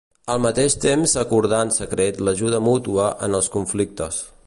[0.35, 4.25] Al mateix temps s'acordà en secret l'ajuda mútua en els conflictes.